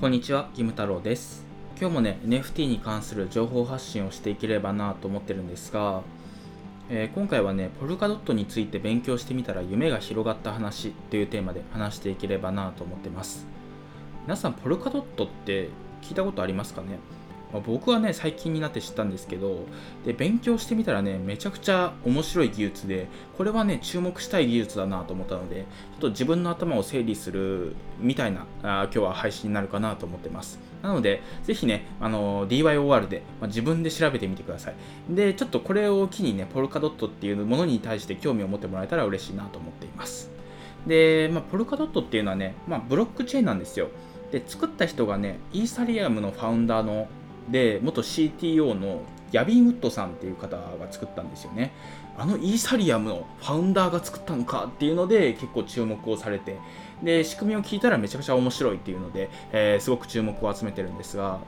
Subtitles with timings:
[0.00, 1.44] こんにちは、義務太郎です。
[1.76, 6.02] 今日もね、NFT に関する情報発信をしていければなと思ってるんですが、
[6.88, 13.48] えー今回はね、ポルカドットについて勉強してみたら夢が広がった話というテーマで話していければなと思ってます。
[14.22, 15.68] 皆さん、ポルカドットって
[16.00, 17.00] 聞いたことありますかね？
[17.52, 19.64] まあ僕はね、最近になって知ったんですけど、
[20.04, 30.58] で、勉強してみたらね、めちゃくちゃ面白い技術で、これはね、注目したい技術だなと思ったので、ちょっと自分の頭を整理するみたいな、あ今日は配信になるかなと思ってます。
[30.82, 34.74] なので、ぜひね、あの DYOR で、まあ自分で調べてみてください。
[35.10, 40.38] で、ちょっとこれを機にね、ポルカドットっていうものに対して興味を持ってもらえたら嬉しいなと思っています。
[40.86, 43.88] で、まあ、ポルカドットっていうのはね、まあ、ブロックチェーンなんですよ。
[44.30, 47.08] で、作った人がね、イーサリアムのファウンダーの、
[47.50, 49.02] で、元 CTO の
[49.32, 51.72] ヤビン・ウッドさんっていう方が作ったんですよね。
[52.16, 56.56] あのイーサリアムのファウンダーが作ったのかっていうので結構注目をされて、
[57.02, 61.38] で、仕組みを聞いたらめちゃくちゃ面白いっていうので、えーすごく注目を集めてるんですが、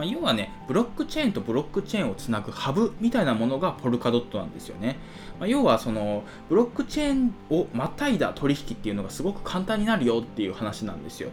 [0.00, 4.96] まあ、要はね、ブロックチェーンとブロックチェーンをつなぐハブみたいなものがポルカドットなんですよね。
[5.38, 11.28] まあ、要はそのブロックチェーンをまたいだ取引っていうのがすごく簡単になるよっていう話なんですよ。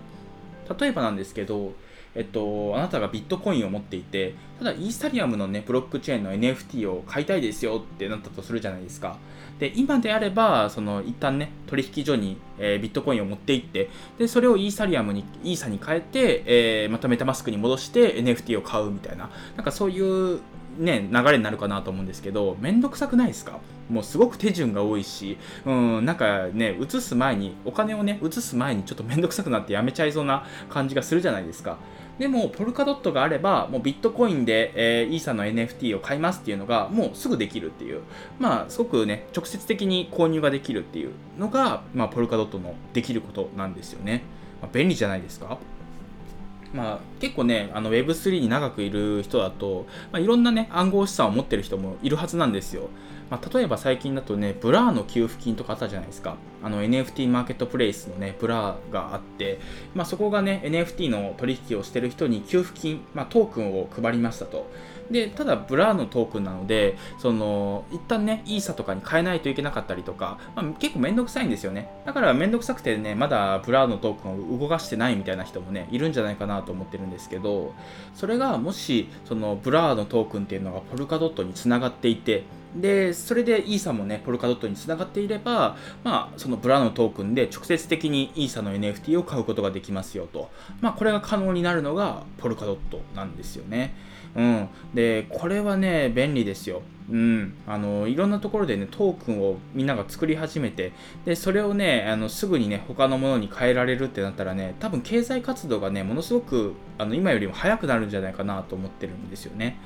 [0.78, 1.74] 例えばなんですけど、
[2.18, 9.18] えっと、あなたがビットコインを持っていて、ただイーサリアムのね、ブロックチェーンの NFT を買いたいですよってなったとするじゃないですか。
[9.60, 20.00] で、今であれば、その一旦ね、取引所に、えービットコインを持って行って、で、それをイーサリアムに、イーサに変えて、えーまたメタマスクに戻して NFT を買うみたいな、なんかそうい
[20.36, 20.40] う
[20.80, 23.60] ね、流れになるかなと思うんですけど、めんどくさくないですか？
[23.90, 31.78] もうすごく手順が多いし、うん、なんかね、移す前に、お金をね、移す前にちょっとめんどくさくなってやめちゃいそうな感じがするじゃないですか。
[32.20, 38.02] でも、 Polkadot があれば、もうビットコインで、えーイーサの NFT を買いますっていうのが、もうすぐできるっていう、
[38.40, 44.24] まあ、すごくね、直接的に購入ができるっていうのが、まあ、 Polkadot のできることなんですよね。
[44.62, 45.60] まあ、便利じゃないですか？
[46.74, 52.90] まあ、結構ね、あの Web3 に長くいる人だと、まあ、いろんなね、暗号資産を持ってる人もいるはずなんですよ。
[53.30, 56.38] まあ、例えば最近だとね、 Blur の給付金とかあったじゃないですか。
[56.64, 59.60] あの NFT マーケットプレイスのね、 Blur があって、
[59.94, 64.70] まあ、そこがね、NFT の取引をしてる人に給付金、まあ、トークンを配りましたと。
[65.12, 71.90] で、ただ Blur のトークンなので、その、一旦ね、イーサとかに変えないといけなかったりとか、まあ、結構めんどくさいんですよね。
[72.06, 77.74] だからめんどくさくてね、まだ Blur のトークンを動かしてないみたいな人もね、いるんじゃないかなと思ってるんですけど、
[78.14, 82.44] それがもし、その Blur のトークンっていうのが Polkadot につながっていて、
[82.76, 90.50] で、それでイーサもね、 Polkadot につながっていれば、まあ、そのブラのトークンで直接的にイーサの NFT を買うことができますよと。
[90.82, 93.96] まあ、これが可能になるのがポルカドットなんですよね。
[94.36, 94.70] うん。
[94.94, 96.82] で、これはね、便利ですよ。
[97.10, 97.54] うん。
[97.66, 100.92] あの、いろんなところでね、トークンをみんなが作り始めて、
[101.26, 109.80] で、それをね、あの、すぐにね、他のものに変えられるってなったらね、多分経済活動がね、ものすごく、あの、今よりも早くなるんじゃないかなと思ってるんですよね。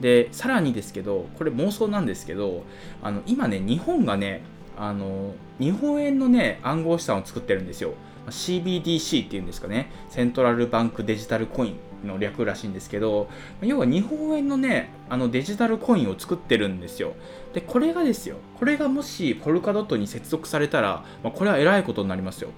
[0.00, 2.64] でさらにですけどこれ妄想なんですけど
[3.02, 4.42] あの今ね日本がね
[4.76, 7.94] あの日本円のね暗号資産を作ってるんですよ
[8.28, 13.28] CBDC っていうんですかねセントラルバンクデジタルコインの略らしいんですけど
[13.62, 17.14] 要は日本円のねあのデジタルコインを作ってるんですよ。
[17.52, 18.36] でこれがですよ。
[18.58, 22.50] これがもしポルカドットに接続されたら、まあ、これはえらいことになりますよ。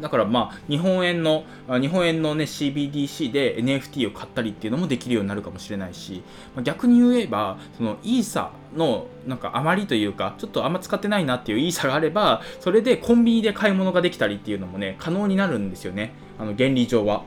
[0.00, 6.22] だからまあ日本円のあ日本円のね CBDC で NFT を買ったりっていうのもできるようになるかもしれないし、
[6.56, 16.12] ま逆に言えばそのイーサのなんか余りというかちょっとあんま使ってないなっていうイーサがあればそれでコンビニで買い物ができたりっていうのもね可能になるんですよね。
[16.38, 17.22] あの原理上は。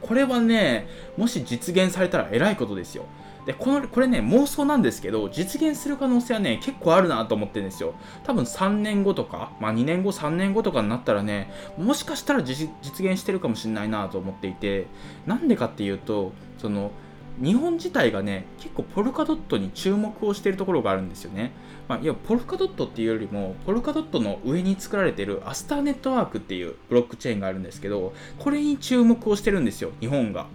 [0.00, 0.86] これはね
[1.16, 3.06] もし実現されたらえらいことですよ。
[3.46, 7.94] でこのこれね妄想なんですけど実現する可能性はね結構あるなと思ってるんですよ。
[8.24, 14.86] 多分3年後とか、まあ、2年後3年後とかになったらねもしかしたら実現してるかもしれないなと思っていて
[15.26, 16.90] なんでかっていうとその
[17.42, 21.52] 日本自体がね結構ポルカドットに注目をしているところがあるんですよね、
[21.88, 30.46] まあ、いやポルカドットっていうよりもポルカドットの上に作られているアスターネットワークっていうブロックチェーンがあるんですけどこれに注目をしてるんですよ日本が。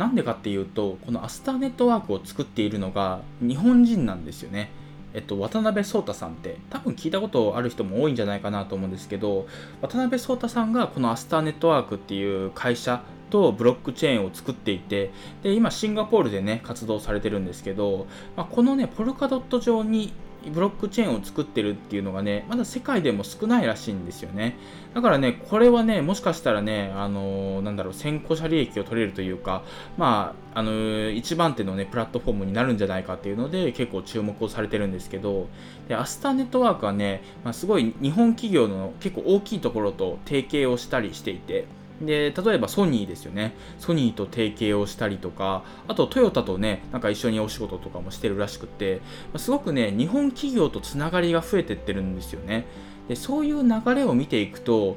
[0.00, 4.70] なんでかっていうと、このアスターネットワークを作っているのが日本人なんですよね。
[5.12, 6.56] えっと、渡辺壮太さんって。
[6.70, 9.46] 多分聞いたことある人も多いんじゃないかなと思うんですけど、
[9.82, 15.10] 渡辺壮太さんがこのアスターネットワークっていう会社とブロックチェーンを作っていて、
[15.42, 18.06] で、今シンガポールでね、活動されてるんですけど、
[18.36, 20.12] まあ、このね、ポルカドット上に
[20.48, 24.56] ブロックチェーンを作ってるっていうのがね、まだ世界でも少ないらしいんですよね。
[24.94, 29.62] だからね、これはね、もしかしたらね、あのーなんだろう、先行者利益を取れるというか、
[29.98, 35.48] まあ、あのー一番手のね、プラットフォームになるんじゃないかっていうので、結構注目をされてるんですけど、
[35.88, 41.66] で、アスターネットワークはね、まあ、すごい日本企業の結構大きいところと提携をしたりしていて、
[42.00, 43.54] で例えばソニーですよね。
[43.78, 49.00] ソニーと提携をしたりとかあとトヨタとねなんか一緒にお仕事とかもしてるらしくて
[49.36, 52.66] すごくね日本企業とつながりが増えてってるんですよね。
[53.08, 54.96] でそういう流れを見ていくと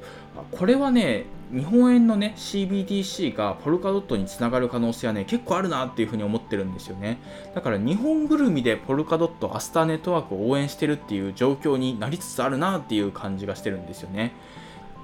[0.52, 7.20] これはね日本円のね CBDC がポルカドットにつながる可能性はね結構あるなっていうふうに思ってるんですよね。
[7.54, 14.34] だから日本ぐるみでポルカドットアスターネットワークを応援してるっていう状況になりつつあるなっていう感じがしてるんですよね。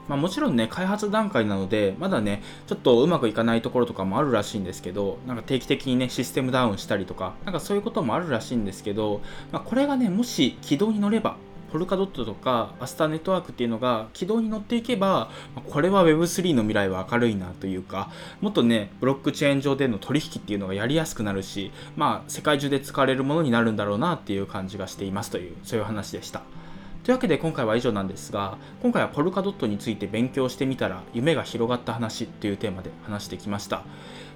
[0.10, 9.22] まあ、もちろんね、開発段階なので、まだね、ちょっとうまくいかないところとかもあるらしいんですけど、なんか定期的にね、システムダウンしたりとか、なんかそういうこともあるらしいんですけど、
[9.52, 11.38] まあ、これがね、もし軌道に乗れば、
[11.72, 15.30] ポルカドットとかアスターネットワークっていうのが軌道に乗っていけば、
[15.70, 18.10] これは Web3 の未来は明るいなというか、
[18.42, 26.42] もっとね、ブロックチェーン上での取引っていうのがやりやすくなるし、まあ、世界中で使われるものになるんだろうなっていう感じがしていますという、そういう話でした。
[27.10, 33.82] というわけで今回は以上なんですが今回はポルカドットについて勉強してみたら夢が広がった話というテーマで話してきました、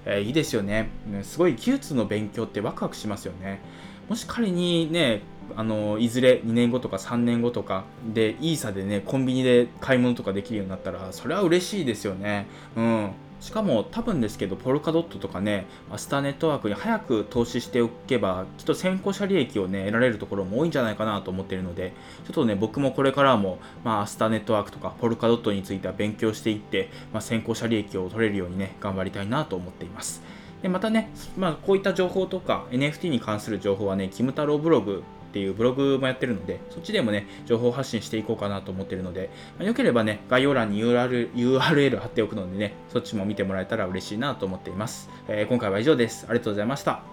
[0.05, 0.89] えー、いいですよね。
[1.21, 3.61] すごい技術の勉強ってワクワクしますよね。
[4.09, 5.21] もし仮にね
[5.55, 12.47] あのいずれ2年後とか3年後とかでイーサでねコンビニで買い物とかできるようになったらそれは嬉しいですよね。
[12.75, 13.11] うん。
[13.43, 21.91] しかも多分ですけど、ポルカドットとかね、アスターネットワークに早く投資しておけば、きっと先行者利益をね、得られるところも多いんじゃないかなと思っているので、
[22.25, 30.23] ちょっとね、僕もこれからも、まあ、アスターネットワークとか、ポルカドットについては勉強していって、まあ、先行者利益を取れるようにね、頑張りたいなと思っています。
[30.61, 35.03] でまたね、まあ、こういった情報とか NFT に関する情報はね、キム太郎ブログ
[35.33, 45.09] っていうブログもやってるので、そっちでもね、情報発信していこうかなと思ってるので、まあ、よければね、概要欄に URL, URL 貼っておくのでね、そっちも見てもらえたら嬉しいなと思っています。
[45.27, 46.27] えー、今回は以上です。
[46.30, 47.12] ありがとうございました。